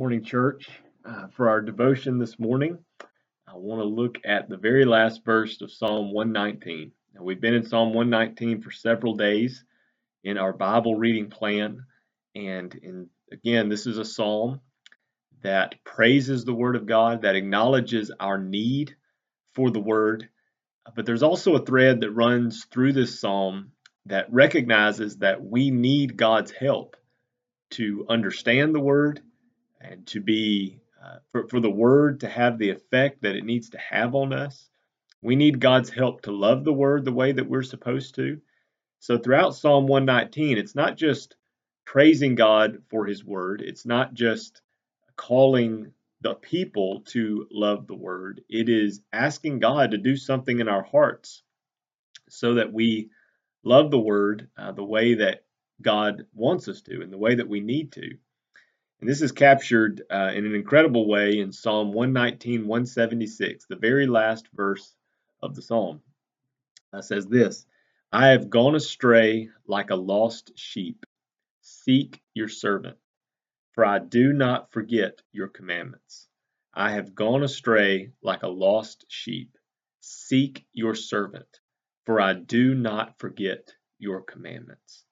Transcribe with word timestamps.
Morning, 0.00 0.24
church. 0.24 0.70
Uh, 1.04 1.26
for 1.36 1.50
our 1.50 1.60
devotion 1.60 2.18
this 2.18 2.38
morning, 2.38 2.78
I 3.46 3.56
want 3.56 3.82
to 3.82 3.84
look 3.84 4.16
at 4.24 4.48
the 4.48 4.56
very 4.56 4.86
last 4.86 5.22
verse 5.26 5.60
of 5.60 5.70
Psalm 5.70 6.10
119. 6.10 6.90
Now, 7.14 7.22
we've 7.22 7.38
been 7.38 7.52
in 7.52 7.66
Psalm 7.66 7.92
119 7.92 8.62
for 8.62 8.70
several 8.70 9.14
days 9.14 9.62
in 10.24 10.38
our 10.38 10.54
Bible 10.54 10.94
reading 10.94 11.28
plan. 11.28 11.84
And 12.34 12.74
in, 12.76 13.08
again, 13.30 13.68
this 13.68 13.86
is 13.86 13.98
a 13.98 14.04
psalm 14.06 14.62
that 15.42 15.74
praises 15.84 16.46
the 16.46 16.54
Word 16.54 16.76
of 16.76 16.86
God, 16.86 17.20
that 17.20 17.36
acknowledges 17.36 18.10
our 18.18 18.38
need 18.38 18.96
for 19.54 19.70
the 19.70 19.80
Word. 19.80 20.30
But 20.96 21.04
there's 21.04 21.22
also 21.22 21.56
a 21.56 21.66
thread 21.66 22.00
that 22.00 22.12
runs 22.12 22.64
through 22.72 22.94
this 22.94 23.20
psalm 23.20 23.72
that 24.06 24.32
recognizes 24.32 25.18
that 25.18 25.44
we 25.44 25.70
need 25.70 26.16
God's 26.16 26.52
help 26.52 26.96
to 27.72 28.06
understand 28.08 28.74
the 28.74 28.80
Word 28.80 29.20
and 29.80 30.06
to 30.06 30.20
be 30.20 30.80
uh, 31.02 31.16
for, 31.32 31.48
for 31.48 31.60
the 31.60 31.70
word 31.70 32.20
to 32.20 32.28
have 32.28 32.58
the 32.58 32.70
effect 32.70 33.22
that 33.22 33.36
it 33.36 33.44
needs 33.44 33.70
to 33.70 33.78
have 33.78 34.14
on 34.14 34.32
us 34.32 34.70
we 35.22 35.36
need 35.36 35.60
god's 35.60 35.90
help 35.90 36.22
to 36.22 36.32
love 36.32 36.64
the 36.64 36.72
word 36.72 37.04
the 37.04 37.12
way 37.12 37.32
that 37.32 37.48
we're 37.48 37.62
supposed 37.62 38.14
to. 38.14 38.40
So 39.00 39.18
throughout 39.18 39.54
psalm 39.54 39.86
119 39.86 40.58
it's 40.58 40.74
not 40.74 40.96
just 40.96 41.36
praising 41.84 42.34
god 42.34 42.82
for 42.88 43.06
his 43.06 43.24
word 43.24 43.62
it's 43.62 43.84
not 43.84 44.14
just 44.14 44.62
calling 45.16 45.92
the 46.20 46.34
people 46.34 47.00
to 47.06 47.46
love 47.50 47.86
the 47.86 47.94
word 47.94 48.42
it 48.48 48.68
is 48.68 49.00
asking 49.12 49.58
god 49.58 49.90
to 49.90 49.98
do 49.98 50.16
something 50.16 50.60
in 50.60 50.68
our 50.68 50.82
hearts 50.82 51.42
so 52.28 52.54
that 52.54 52.72
we 52.72 53.10
love 53.64 53.90
the 53.90 53.98
word 53.98 54.48
uh, 54.56 54.70
the 54.72 54.84
way 54.84 55.14
that 55.14 55.44
god 55.82 56.26
wants 56.34 56.68
us 56.68 56.82
to 56.82 57.02
and 57.02 57.12
the 57.12 57.18
way 57.18 57.34
that 57.34 57.48
we 57.48 57.60
need 57.60 57.90
to 57.92 58.16
and 59.00 59.08
this 59.08 59.22
is 59.22 59.32
captured 59.32 60.02
uh, 60.10 60.30
in 60.34 60.44
an 60.44 60.54
incredible 60.54 61.08
way 61.08 61.40
in 61.40 61.52
Psalm 61.52 61.92
119, 61.92 62.66
176, 62.66 63.64
the 63.66 63.76
very 63.76 64.06
last 64.06 64.46
verse 64.54 64.94
of 65.42 65.54
the 65.54 65.62
psalm. 65.62 66.02
It 66.92 67.04
says 67.04 67.26
this 67.26 67.66
I 68.12 68.28
have 68.28 68.50
gone 68.50 68.74
astray 68.74 69.48
like 69.66 69.90
a 69.90 69.96
lost 69.96 70.52
sheep. 70.56 71.06
Seek 71.62 72.20
your 72.34 72.48
servant, 72.48 72.98
for 73.72 73.86
I 73.86 74.00
do 74.00 74.32
not 74.32 74.70
forget 74.70 75.22
your 75.32 75.48
commandments. 75.48 76.28
I 76.74 76.90
have 76.92 77.14
gone 77.14 77.42
astray 77.42 78.12
like 78.22 78.42
a 78.42 78.48
lost 78.48 79.06
sheep. 79.08 79.56
Seek 80.00 80.66
your 80.72 80.94
servant, 80.94 81.60
for 82.04 82.20
I 82.20 82.34
do 82.34 82.74
not 82.74 83.18
forget 83.18 83.72
your 83.98 84.20
commandments. 84.22 85.04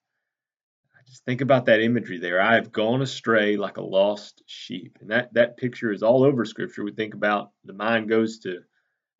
Just 1.09 1.25
think 1.25 1.41
about 1.41 1.65
that 1.65 1.81
imagery 1.81 2.19
there. 2.19 2.39
I 2.39 2.53
have 2.53 2.71
gone 2.71 3.01
astray 3.01 3.57
like 3.57 3.77
a 3.77 3.83
lost 3.83 4.43
sheep. 4.45 4.99
And 5.01 5.09
that, 5.09 5.33
that 5.33 5.57
picture 5.57 5.91
is 5.91 6.03
all 6.03 6.23
over 6.23 6.45
Scripture. 6.45 6.83
We 6.83 6.91
think 6.91 7.15
about 7.15 7.51
the 7.65 7.73
mind 7.73 8.09
goes 8.09 8.37
to 8.39 8.59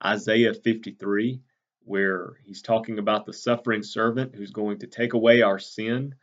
Isaiah 0.06 0.54
53, 0.54 1.42
where 1.86 2.38
he's 2.46 2.62
talking 2.62 3.00
about 3.00 3.26
the 3.26 3.34
suffering 3.34 3.82
servant 3.82 4.36
who's 4.36 4.52
going 4.52 4.80
to 4.80 4.88
take 4.88 5.14
away 5.14 5.42
our 5.42 5.58
sin 5.58 6.14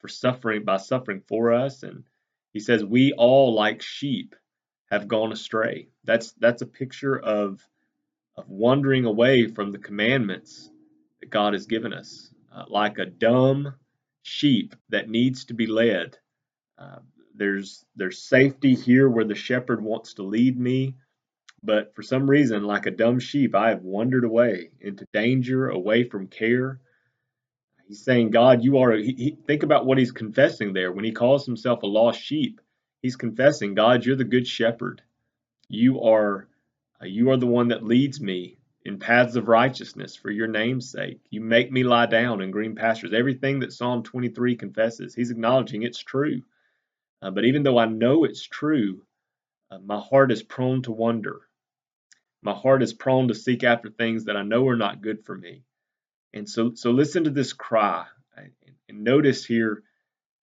for 0.00 0.08
suffering 0.08 0.64
by 0.64 0.78
suffering 0.78 1.22
for 1.28 1.52
us. 1.52 1.84
And 1.84 2.02
he 2.52 2.58
says, 2.58 2.84
We 2.84 3.12
all, 3.12 3.54
like 3.54 3.80
sheep, 3.80 4.34
have 4.90 5.06
gone 5.06 5.30
astray. 5.30 5.88
That's 6.02 6.32
that's 6.32 6.62
a 6.62 6.66
picture 6.66 7.16
of 7.16 7.64
of 8.36 8.48
wandering 8.48 9.04
away 9.04 9.46
from 9.46 9.70
the 9.70 9.78
commandments 9.78 10.68
that 11.20 11.30
God 11.30 11.52
has 11.52 11.66
given 11.66 11.92
us. 11.92 12.34
Uh, 12.52 12.64
like 12.68 12.98
a 12.98 13.06
dumb 13.06 13.74
sheep 14.22 14.74
that 14.88 15.08
needs 15.08 15.46
to 15.46 15.54
be 15.54 15.66
led. 15.66 16.18
Uh, 16.78 16.98
there's 17.34 17.84
there's 17.96 18.22
safety 18.22 18.74
here 18.74 19.08
where 19.08 19.24
the 19.24 19.34
shepherd 19.34 19.82
wants 19.82 20.14
to 20.14 20.22
lead 20.22 20.58
me, 20.58 20.96
but 21.62 21.94
for 21.94 22.02
some 22.02 22.28
reason, 22.28 22.64
like 22.64 22.86
a 22.86 22.90
dumb 22.90 23.20
sheep, 23.20 23.54
I 23.54 23.70
have 23.70 23.82
wandered 23.82 24.24
away 24.24 24.70
into 24.80 25.06
danger, 25.12 25.68
away 25.68 26.04
from 26.04 26.26
care. 26.26 26.80
He's 27.86 28.04
saying, 28.04 28.30
God, 28.30 28.64
you 28.64 28.78
are. 28.78 28.92
He, 28.92 29.12
he, 29.12 29.36
think 29.46 29.62
about 29.62 29.86
what 29.86 29.98
he's 29.98 30.12
confessing 30.12 30.72
there 30.72 30.92
when 30.92 31.04
he 31.04 31.12
calls 31.12 31.46
himself 31.46 31.82
a 31.82 31.86
lost 31.86 32.20
sheep. 32.20 32.60
He's 33.00 33.16
confessing, 33.16 33.74
God, 33.74 34.04
you're 34.04 34.16
the 34.16 34.24
good 34.24 34.46
shepherd. 34.46 35.02
You 35.68 36.02
are, 36.02 36.48
uh, 37.00 37.06
you 37.06 37.30
are 37.30 37.36
the 37.36 37.46
one 37.46 37.68
that 37.68 37.84
leads 37.84 38.20
me 38.20 38.58
in 38.84 38.98
paths 38.98 39.36
of 39.36 39.48
righteousness 39.48 40.16
for 40.16 40.30
your 40.30 40.48
name's 40.48 40.90
sake. 40.90 41.20
You 41.30 41.40
make 41.40 41.70
me 41.70 41.84
lie 41.84 42.06
down 42.06 42.40
in 42.40 42.50
green 42.50 42.74
pastures. 42.74 43.12
Everything 43.12 43.60
that 43.60 43.72
Psalm 43.72 44.02
23 44.02 44.56
confesses, 44.56 45.14
he's 45.14 45.30
acknowledging 45.30 45.82
it's 45.82 46.02
true. 46.02 46.42
Uh, 47.20 47.30
but 47.30 47.44
even 47.44 47.62
though 47.62 47.78
I 47.78 47.86
know 47.86 48.24
it's 48.24 48.42
true, 48.42 49.02
uh, 49.70 49.78
my 49.78 50.00
heart 50.00 50.32
is 50.32 50.42
prone 50.42 50.82
to 50.82 50.92
wonder. 50.92 51.42
My 52.42 52.54
heart 52.54 52.82
is 52.82 52.92
prone 52.92 53.28
to 53.28 53.34
seek 53.34 53.62
after 53.62 53.88
things 53.88 54.24
that 54.24 54.36
I 54.36 54.42
know 54.42 54.66
are 54.68 54.76
not 54.76 55.00
good 55.00 55.24
for 55.24 55.36
me. 55.36 55.62
And 56.34 56.48
so, 56.48 56.74
so 56.74 56.90
listen 56.90 57.24
to 57.24 57.30
this 57.30 57.52
cry. 57.52 58.06
And 58.88 59.04
notice 59.04 59.44
here, 59.44 59.84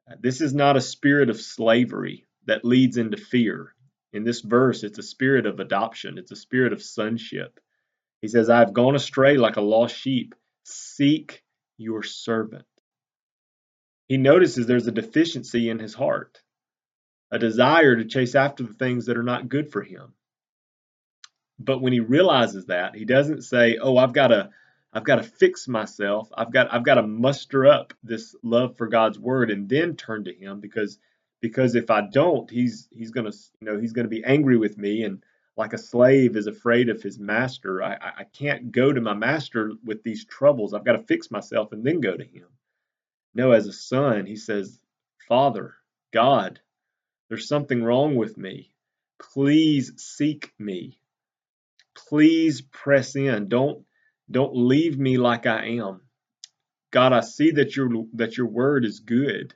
uh, 0.09 0.15
this 0.19 0.41
is 0.41 0.53
not 0.53 0.77
a 0.77 0.81
spirit 0.81 1.29
of 1.29 1.39
slavery 1.39 2.25
that 2.45 2.65
leads 2.65 2.97
into 2.97 3.17
fear. 3.17 3.75
In 4.13 4.23
this 4.23 4.41
verse, 4.41 4.83
it's 4.83 4.97
a 4.97 5.03
spirit 5.03 5.45
of 5.45 5.59
adoption, 5.59 6.17
it's 6.17 6.31
a 6.31 6.35
spirit 6.35 6.73
of 6.73 6.81
sonship. 6.81 7.59
He 8.21 8.27
says, 8.27 8.49
I 8.49 8.59
have 8.59 8.73
gone 8.73 8.95
astray 8.95 9.37
like 9.37 9.57
a 9.57 9.61
lost 9.61 9.95
sheep. 9.95 10.35
Seek 10.63 11.43
your 11.77 12.03
servant. 12.03 12.65
He 14.07 14.17
notices 14.17 14.65
there's 14.65 14.87
a 14.87 14.91
deficiency 14.91 15.69
in 15.69 15.79
his 15.79 15.93
heart, 15.93 16.41
a 17.31 17.39
desire 17.39 17.95
to 17.95 18.05
chase 18.05 18.35
after 18.35 18.63
the 18.63 18.73
things 18.73 19.05
that 19.05 19.17
are 19.17 19.23
not 19.23 19.49
good 19.49 19.71
for 19.71 19.81
him. 19.81 20.13
But 21.59 21.81
when 21.81 21.93
he 21.93 21.99
realizes 21.99 22.65
that, 22.65 22.95
he 22.95 23.05
doesn't 23.05 23.43
say, 23.43 23.77
"Oh, 23.77 23.97
I've 23.97 24.13
got 24.13 24.27
to 24.27 24.49
I've 24.91 25.03
got 25.03 25.17
to 25.17 25.23
fix 25.23 25.67
myself. 25.67 26.29
I've 26.35 26.51
got 26.51 26.73
I've 26.73 26.83
got 26.83 26.95
to 26.95 27.03
muster 27.03 27.67
up 27.67 27.93
this 28.03 28.35
love 28.41 28.77
for 28.77 28.87
God's 28.87 29.19
word 29.19 29.51
and 29.51 29.69
then 29.69 29.95
turn 29.95 30.23
to 30.23 30.33
him 30.33 30.59
because 30.59 30.97
because 31.41 31.75
if 31.75 31.91
I 31.91 32.01
don't, 32.01 32.49
he's 32.49 32.87
he's 32.91 33.11
going 33.11 33.31
to 33.31 33.37
you 33.59 33.67
know, 33.67 33.79
he's 33.79 33.93
going 33.93 34.05
to 34.05 34.09
be 34.09 34.23
angry 34.23 34.57
with 34.57 34.77
me 34.77 35.03
and 35.03 35.23
like 35.59 35.73
a 35.73 35.77
slave 35.77 36.37
is 36.37 36.47
afraid 36.47 36.87
of 36.87 37.03
his 37.03 37.19
master. 37.19 37.83
I, 37.83 37.97
I 38.19 38.23
can't 38.23 38.71
go 38.71 38.93
to 38.93 39.01
my 39.01 39.13
master 39.13 39.73
with 39.83 40.01
these 40.03 40.23
troubles. 40.23 40.73
I've 40.73 40.85
got 40.85 40.93
to 40.93 41.03
fix 41.03 41.29
myself 41.29 41.73
and 41.73 41.83
then 41.83 41.99
go 41.99 42.15
to 42.15 42.23
him. 42.23 42.47
No, 43.35 43.51
as 43.51 43.67
a 43.67 43.73
son, 43.73 44.25
he 44.25 44.37
says, 44.37 44.79
Father, 45.27 45.75
God, 46.13 46.61
there's 47.27 47.49
something 47.49 47.83
wrong 47.83 48.15
with 48.15 48.37
me. 48.37 48.71
Please 49.21 49.91
seek 49.97 50.53
me. 50.57 51.01
Please 51.93 52.61
press 52.61 53.17
in. 53.17 53.49
Don't 53.49 53.83
don't 54.31 54.55
leave 54.55 54.97
me 54.97 55.17
like 55.17 55.45
I 55.45 55.65
am. 55.79 55.99
God, 56.91 57.11
I 57.11 57.19
see 57.19 57.51
that 57.51 57.75
your 57.75 57.89
that 58.13 58.37
your 58.37 58.47
word 58.47 58.85
is 58.85 59.01
good. 59.01 59.53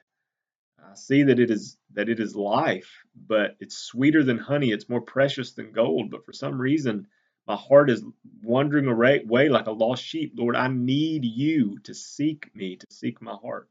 I 0.94 0.96
see 0.96 1.24
that 1.24 1.40
it 1.40 1.50
is 1.50 1.78
that 1.94 2.08
it 2.08 2.20
is 2.20 2.36
life, 2.36 3.04
but 3.28 3.56
it's 3.59 3.78
sweeter 3.78 4.24
than 4.24 4.38
honey. 4.38 4.72
It's 4.72 4.90
more 4.90 5.02
precious 5.02 5.54
than 5.54 5.72
gold. 5.72 6.12
But 6.12 6.24
for 6.24 6.34
some 6.34 6.62
reason, 6.62 7.08
my 7.48 7.56
heart 7.56 7.90
is 7.90 8.04
wandering 8.44 8.88
away 8.88 9.50
like 9.50 9.66
a 9.66 9.72
lost 9.72 10.04
sheep. 10.04 10.34
Lord, 10.36 10.56
I 10.56 10.68
need 10.68 11.26
you 11.26 11.80
to 11.86 11.96
seek 11.96 12.56
me, 12.56 12.76
to 12.76 12.86
seek 12.92 13.24
my 13.24 13.36
heart. 13.42 13.70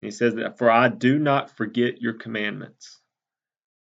And 0.00 0.12
he 0.12 0.16
says 0.16 0.36
that, 0.36 0.58
for 0.58 0.70
I 0.70 0.88
do 0.88 1.18
not 1.18 1.56
forget 1.56 2.00
your 2.00 2.14
commandments. 2.14 3.00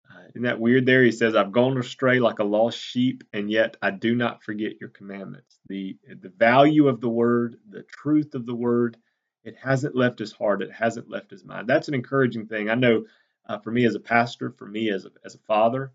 Uh, 0.09 0.24
isn't 0.30 0.42
that 0.42 0.59
weird 0.59 0.88
there? 0.88 1.03
He 1.03 1.12
says, 1.12 1.36
I've 1.36 1.52
gone 1.52 1.78
astray 1.78 2.20
like 2.20 2.40
a 2.40 2.44
lost 2.44 2.80
sheep, 2.80 3.24
and 3.32 3.50
yet 3.50 3.78
I 3.82 3.92
do 3.92 4.16
not 4.16 4.44
forget 4.44 4.82
your 4.82 4.90
commandments. 4.90 5.59
The, 5.68 5.98
the 6.20 6.34
value 6.36 6.88
of 6.88 7.00
the 7.00 7.09
word, 7.09 7.58
the 7.70 7.84
truth 7.84 8.34
of 8.34 8.48
the 8.48 8.56
word, 8.56 8.98
it 9.44 9.56
hasn't 9.57 9.96
left 9.96 10.19
his 10.19 10.32
heart. 10.32 10.61
It 10.61 10.72
hasn't 10.72 11.09
left 11.09 11.32
his 11.32 11.43
mind. 11.43 11.67
That's 11.67 11.88
an 11.88 11.93
encouraging 11.93 12.47
thing. 12.47 12.70
I 12.70 12.76
know 12.76 13.05
uh, 13.47 13.59
for 13.59 13.72
me 13.72 13.85
as 13.85 13.96
a 13.96 13.99
pastor, 13.99 14.52
for 14.52 14.67
me 14.67 14.90
as 14.91 15.05
a, 15.05 15.11
as 15.26 15.35
a 15.35 15.40
father, 15.40 15.91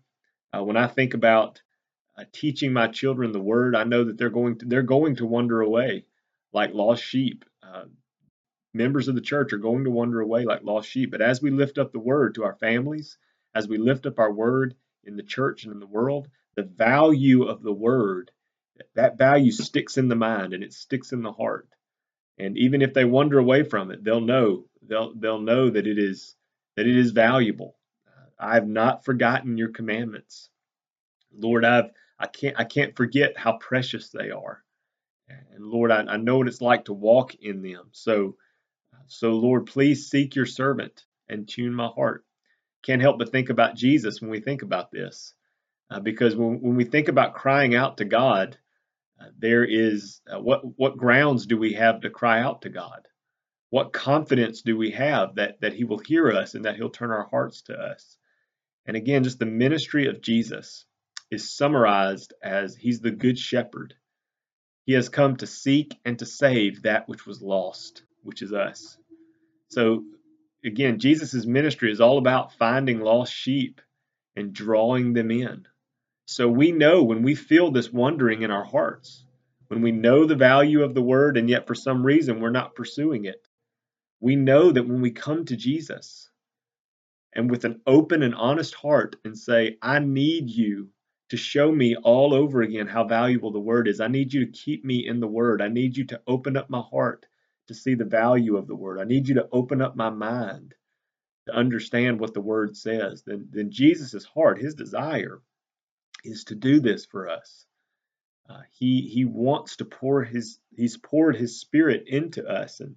uh, 0.53 0.63
when 0.63 0.77
I 0.77 0.87
think 0.87 1.13
about 1.13 1.61
uh, 2.17 2.25
teaching 2.31 2.73
my 2.73 2.87
children 2.87 3.31
the 3.31 3.39
word, 3.39 3.75
I 3.75 3.83
know 3.83 4.03
that 4.05 4.17
they're 4.17 4.29
going 4.29 4.57
to 4.59 4.65
they're 4.65 4.81
going 4.83 5.17
to 5.17 5.25
wander 5.25 5.61
away 5.61 6.05
like 6.51 6.73
lost 6.73 7.03
sheep. 7.03 7.45
Uh, 7.61 7.85
members 8.73 9.07
of 9.07 9.15
the 9.15 9.21
church 9.21 9.53
are 9.53 9.57
going 9.57 9.83
to 9.83 9.91
wander 9.91 10.19
away 10.19 10.45
like 10.45 10.63
lost 10.63 10.89
sheep. 10.89 11.11
But 11.11 11.21
as 11.21 11.41
we 11.41 11.51
lift 11.51 11.77
up 11.77 11.91
the 11.91 11.99
word 11.99 12.35
to 12.35 12.43
our 12.43 12.55
families, 12.55 13.17
as 13.55 13.67
we 13.67 13.77
lift 13.77 14.05
up 14.05 14.19
our 14.19 14.31
word 14.31 14.75
in 15.03 15.15
the 15.15 15.23
church 15.23 15.63
and 15.63 15.73
in 15.73 15.79
the 15.79 15.87
world, 15.87 16.27
the 16.55 16.63
value 16.63 17.43
of 17.43 17.61
the 17.61 17.73
word, 17.73 18.31
that 18.95 19.17
value 19.17 19.51
sticks 19.51 19.97
in 19.97 20.07
the 20.07 20.15
mind 20.15 20.53
and 20.53 20.63
it 20.63 20.73
sticks 20.73 21.11
in 21.11 21.21
the 21.21 21.31
heart. 21.31 21.67
And 22.37 22.57
even 22.57 22.81
if 22.81 22.93
they 22.93 23.05
wander 23.05 23.39
away 23.39 23.63
from 23.63 23.91
it, 23.91 24.03
they'll 24.03 24.21
know 24.21 24.65
they'll 24.87 25.13
they'll 25.15 25.41
know 25.41 25.69
that 25.69 25.87
it 25.87 25.97
is 25.97 26.35
that 26.75 26.87
it 26.87 26.95
is 26.95 27.11
valuable. 27.11 27.75
I 28.39 28.53
have 28.53 28.67
not 28.67 29.03
forgotten 29.03 29.57
your 29.57 29.69
commandments, 29.69 30.49
Lord. 31.35 31.65
I've 31.65 31.91
I 32.19 32.27
can't 32.27 32.59
I 32.59 32.63
can't 32.63 32.95
forget 32.95 33.37
how 33.37 33.57
precious 33.57 34.09
they 34.09 34.29
are, 34.29 34.63
and 35.29 35.65
Lord, 35.65 35.91
I, 35.91 36.01
I 36.01 36.17
know 36.17 36.37
what 36.37 36.47
it's 36.47 36.61
like 36.61 36.85
to 36.85 36.93
walk 36.93 37.35
in 37.35 37.61
them. 37.61 37.89
So, 37.91 38.35
so 39.07 39.31
Lord, 39.31 39.65
please 39.65 40.09
seek 40.09 40.35
your 40.35 40.45
servant 40.45 41.03
and 41.29 41.47
tune 41.47 41.73
my 41.73 41.87
heart. 41.87 42.25
can't 42.83 43.01
help 43.01 43.19
but 43.19 43.31
think 43.31 43.49
about 43.49 43.75
Jesus 43.75 44.21
when 44.21 44.29
we 44.29 44.39
think 44.39 44.61
about 44.61 44.91
this. 44.91 45.33
Uh, 45.89 45.99
because 45.99 46.35
when, 46.35 46.61
when 46.61 46.75
we 46.75 46.83
think 46.85 47.07
about 47.07 47.33
crying 47.33 47.75
out 47.75 47.97
to 47.97 48.05
God, 48.05 48.57
uh, 49.19 49.25
there 49.37 49.63
is 49.63 50.21
uh, 50.31 50.39
what 50.39 50.61
what 50.77 50.97
grounds 50.97 51.45
do 51.45 51.57
we 51.57 51.73
have 51.73 52.01
to 52.01 52.09
cry 52.09 52.41
out 52.41 52.61
to 52.63 52.69
God? 52.69 53.07
What 53.69 53.93
confidence 53.93 54.61
do 54.61 54.77
we 54.77 54.91
have 54.91 55.35
that 55.35 55.61
that 55.61 55.73
He 55.73 55.83
will 55.83 55.99
hear 55.99 56.31
us 56.31 56.55
and 56.55 56.65
that 56.65 56.75
He'll 56.75 56.89
turn 56.89 57.11
our 57.11 57.27
hearts 57.29 57.63
to 57.63 57.73
us? 57.73 58.17
And 58.85 58.95
again, 58.95 59.23
just 59.23 59.39
the 59.39 59.45
ministry 59.45 60.07
of 60.07 60.21
Jesus 60.21 60.85
is 61.31 61.55
summarized 61.55 62.33
as 62.41 62.75
He's 62.75 63.01
the 63.01 63.11
Good 63.11 63.37
Shepherd. 63.37 63.95
He 64.85 64.93
has 64.93 65.09
come 65.09 65.35
to 65.37 65.47
seek 65.47 65.97
and 66.05 66.17
to 66.19 66.25
save 66.25 66.83
that 66.83 67.09
which 67.09 67.25
was 67.25 67.41
lost, 67.41 68.03
which 68.23 68.41
is 68.41 68.53
us. 68.53 68.97
So 69.69 70.05
again, 70.63 70.99
Jesus' 70.99 71.45
ministry 71.45 71.91
is 71.91 71.99
all 71.99 72.17
about 72.17 72.53
finding 72.53 73.01
lost 73.01 73.33
sheep 73.33 73.81
and 74.35 74.53
drawing 74.53 75.13
them 75.13 75.31
in. 75.31 75.67
So 76.29 76.49
we 76.49 76.73
know 76.73 77.03
when 77.03 77.23
we 77.23 77.35
feel 77.35 77.71
this 77.71 77.91
wondering 77.91 78.41
in 78.41 78.51
our 78.51 78.65
hearts, 78.65 79.23
when 79.69 79.81
we 79.81 79.93
know 79.93 80.25
the 80.25 80.35
value 80.35 80.83
of 80.83 80.93
the 80.93 81.01
word 81.01 81.37
and 81.37 81.49
yet 81.49 81.67
for 81.67 81.73
some 81.73 82.05
reason 82.05 82.41
we're 82.41 82.49
not 82.49 82.75
pursuing 82.75 83.23
it, 83.23 83.47
we 84.19 84.35
know 84.35 84.69
that 84.69 84.85
when 84.85 84.99
we 84.99 85.11
come 85.11 85.45
to 85.45 85.55
Jesus 85.55 86.29
and 87.31 87.49
with 87.49 87.63
an 87.63 87.79
open 87.87 88.23
and 88.23 88.35
honest 88.35 88.75
heart 88.75 89.15
and 89.23 89.37
say, 89.37 89.77
I 89.81 89.99
need 89.99 90.49
you 90.49 90.89
to 91.29 91.37
show 91.37 91.71
me 91.71 91.95
all 91.95 92.33
over 92.33 92.61
again 92.61 92.87
how 92.87 93.05
valuable 93.05 93.51
the 93.51 93.61
word 93.61 93.87
is. 93.87 94.01
I 94.01 94.09
need 94.09 94.33
you 94.33 94.45
to 94.45 94.51
keep 94.51 94.83
me 94.83 95.07
in 95.07 95.21
the 95.21 95.27
word. 95.27 95.61
I 95.61 95.69
need 95.69 95.95
you 95.95 96.03
to 96.07 96.21
open 96.27 96.57
up 96.57 96.69
my 96.69 96.81
heart 96.81 97.25
to 97.69 97.73
see 97.73 97.95
the 97.95 98.03
value 98.03 98.57
of 98.57 98.67
the 98.67 98.75
word. 98.75 98.99
I 98.99 99.05
need 99.05 99.29
you 99.29 99.35
to 99.35 99.47
open 99.53 99.81
up 99.81 99.95
my 99.95 100.09
mind 100.09 100.75
to 101.45 101.55
understand 101.55 102.19
what 102.19 102.33
the 102.33 102.41
word 102.41 102.75
says. 102.75 103.23
Then, 103.25 103.47
then 103.49 103.71
Jesus' 103.71 104.25
heart, 104.25 104.59
his 104.59 104.75
desire, 104.75 105.39
is 106.23 106.45
to 106.45 106.55
do 106.55 106.79
this 106.79 107.05
for 107.05 107.29
us. 107.29 107.65
Uh, 108.49 108.61
he 108.71 109.01
he 109.01 109.25
wants 109.25 109.77
to 109.77 109.85
pour 109.85 110.23
his 110.23 110.59
he's 110.75 110.97
poured 110.97 111.35
his 111.35 111.59
spirit 111.59 112.05
into 112.07 112.45
us, 112.47 112.79
and 112.79 112.95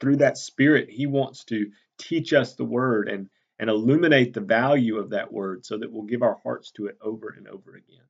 through 0.00 0.16
that 0.16 0.38
spirit, 0.38 0.88
he 0.90 1.06
wants 1.06 1.44
to 1.44 1.70
teach 1.98 2.32
us 2.32 2.54
the 2.54 2.64
word 2.64 3.08
and 3.08 3.28
and 3.58 3.68
illuminate 3.68 4.32
the 4.32 4.40
value 4.40 4.96
of 4.96 5.10
that 5.10 5.32
word, 5.32 5.64
so 5.64 5.78
that 5.78 5.92
we'll 5.92 6.04
give 6.04 6.22
our 6.22 6.38
hearts 6.42 6.72
to 6.72 6.86
it 6.86 6.96
over 7.00 7.28
and 7.36 7.46
over 7.48 7.74
again. 7.74 8.04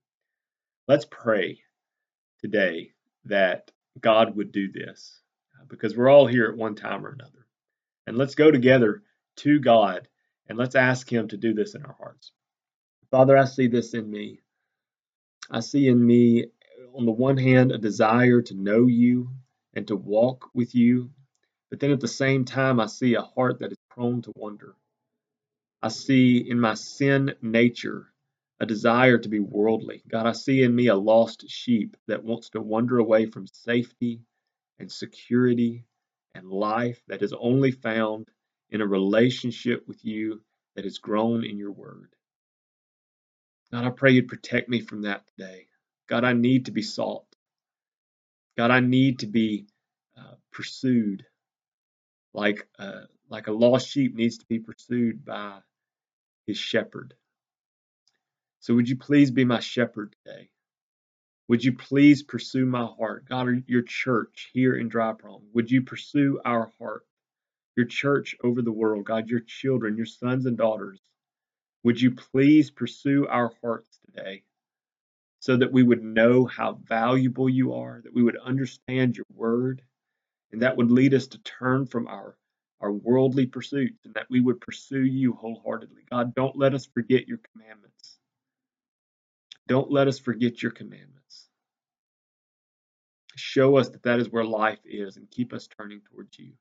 Let's 0.88 1.04
pray 1.04 1.60
today 2.40 2.92
that 3.24 3.70
God 4.00 4.36
would 4.36 4.52
do 4.52 4.70
this, 4.70 5.20
uh, 5.60 5.64
because 5.68 5.96
we're 5.96 6.08
all 6.08 6.26
here 6.26 6.46
at 6.46 6.56
one 6.56 6.76
time 6.76 7.04
or 7.04 7.10
another, 7.10 7.46
and 8.06 8.16
let's 8.16 8.36
go 8.36 8.50
together 8.50 9.02
to 9.36 9.58
God 9.58 10.08
and 10.48 10.58
let's 10.58 10.74
ask 10.74 11.10
Him 11.10 11.28
to 11.28 11.36
do 11.36 11.54
this 11.54 11.74
in 11.74 11.84
our 11.84 11.96
hearts. 11.98 12.32
Father, 13.12 13.36
I 13.36 13.44
see 13.44 13.66
this 13.66 13.92
in 13.92 14.10
me. 14.10 14.40
I 15.50 15.60
see 15.60 15.86
in 15.86 16.04
me, 16.04 16.46
on 16.94 17.04
the 17.04 17.12
one 17.12 17.36
hand, 17.36 17.70
a 17.70 17.76
desire 17.76 18.40
to 18.40 18.54
know 18.54 18.86
you 18.86 19.28
and 19.74 19.86
to 19.88 19.96
walk 19.96 20.48
with 20.54 20.74
you, 20.74 21.10
but 21.68 21.78
then 21.78 21.90
at 21.90 22.00
the 22.00 22.08
same 22.08 22.46
time, 22.46 22.80
I 22.80 22.86
see 22.86 23.12
a 23.14 23.20
heart 23.20 23.58
that 23.58 23.70
is 23.70 23.78
prone 23.90 24.22
to 24.22 24.32
wonder. 24.34 24.76
I 25.82 25.88
see 25.88 26.38
in 26.38 26.58
my 26.58 26.72
sin 26.72 27.34
nature 27.42 28.06
a 28.60 28.64
desire 28.64 29.18
to 29.18 29.28
be 29.28 29.40
worldly. 29.40 30.02
God, 30.08 30.26
I 30.26 30.32
see 30.32 30.62
in 30.62 30.74
me 30.74 30.86
a 30.86 30.96
lost 30.96 31.44
sheep 31.50 31.98
that 32.08 32.24
wants 32.24 32.48
to 32.50 32.62
wander 32.62 32.98
away 32.98 33.26
from 33.26 33.46
safety 33.46 34.22
and 34.78 34.90
security 34.90 35.84
and 36.34 36.48
life 36.48 37.02
that 37.08 37.20
is 37.20 37.34
only 37.38 37.72
found 37.72 38.30
in 38.70 38.80
a 38.80 38.86
relationship 38.86 39.86
with 39.86 40.02
you 40.02 40.40
that 40.76 40.84
has 40.84 40.96
grown 40.96 41.44
in 41.44 41.58
your 41.58 41.72
word. 41.72 42.14
God, 43.72 43.84
I 43.84 43.90
pray 43.90 44.12
you'd 44.12 44.28
protect 44.28 44.68
me 44.68 44.80
from 44.80 45.02
that 45.02 45.26
today. 45.28 45.66
God, 46.08 46.24
I 46.24 46.34
need 46.34 46.66
to 46.66 46.72
be 46.72 46.82
sought. 46.82 47.24
God, 48.58 48.70
I 48.70 48.80
need 48.80 49.20
to 49.20 49.26
be 49.26 49.66
uh, 50.16 50.34
pursued 50.52 51.24
like 52.34 52.68
uh, 52.78 53.02
like 53.30 53.46
a 53.46 53.52
lost 53.52 53.88
sheep 53.88 54.14
needs 54.14 54.38
to 54.38 54.46
be 54.46 54.58
pursued 54.58 55.24
by 55.24 55.58
his 56.46 56.58
shepherd. 56.58 57.14
So 58.60 58.74
would 58.74 58.88
you 58.88 58.96
please 58.96 59.30
be 59.30 59.44
my 59.44 59.60
shepherd 59.60 60.14
today? 60.24 60.50
Would 61.48 61.64
you 61.64 61.72
please 61.72 62.22
pursue 62.22 62.66
my 62.66 62.86
heart? 62.98 63.28
God, 63.28 63.64
your 63.66 63.82
church 63.82 64.50
here 64.52 64.76
in 64.76 64.88
Dry 64.88 65.12
Prong, 65.14 65.42
would 65.54 65.70
you 65.70 65.82
pursue 65.82 66.40
our 66.44 66.70
heart? 66.78 67.04
Your 67.76 67.86
church 67.86 68.36
over 68.44 68.60
the 68.60 68.70
world, 68.70 69.06
God, 69.06 69.28
your 69.28 69.40
children, 69.40 69.96
your 69.96 70.06
sons 70.06 70.44
and 70.44 70.58
daughters, 70.58 71.00
would 71.84 72.00
you 72.00 72.12
please 72.12 72.70
pursue 72.70 73.26
our 73.26 73.52
hearts 73.62 73.98
today 74.06 74.42
so 75.40 75.56
that 75.56 75.72
we 75.72 75.82
would 75.82 76.02
know 76.02 76.44
how 76.46 76.78
valuable 76.84 77.48
you 77.48 77.74
are, 77.74 78.00
that 78.04 78.14
we 78.14 78.22
would 78.22 78.36
understand 78.36 79.16
your 79.16 79.26
word, 79.34 79.82
and 80.52 80.62
that 80.62 80.76
would 80.76 80.90
lead 80.90 81.14
us 81.14 81.26
to 81.28 81.38
turn 81.38 81.86
from 81.86 82.06
our, 82.06 82.36
our 82.80 82.92
worldly 82.92 83.46
pursuits 83.46 84.04
and 84.04 84.14
that 84.14 84.26
we 84.30 84.40
would 84.40 84.60
pursue 84.60 85.04
you 85.04 85.32
wholeheartedly. 85.32 86.02
God, 86.10 86.34
don't 86.34 86.56
let 86.56 86.74
us 86.74 86.86
forget 86.86 87.26
your 87.26 87.40
commandments. 87.52 88.18
Don't 89.66 89.90
let 89.90 90.08
us 90.08 90.18
forget 90.18 90.62
your 90.62 90.72
commandments. 90.72 91.48
Show 93.34 93.78
us 93.78 93.88
that 93.88 94.02
that 94.02 94.20
is 94.20 94.28
where 94.28 94.44
life 94.44 94.80
is 94.84 95.16
and 95.16 95.30
keep 95.30 95.52
us 95.52 95.68
turning 95.78 96.02
towards 96.12 96.38
you. 96.38 96.52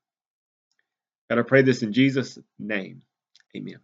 God, 1.30 1.40
I 1.40 1.44
pray 1.44 1.62
this 1.62 1.84
in 1.84 1.94
Jesus' 1.94 2.40
name. 2.58 3.02
Amen. 3.56 3.80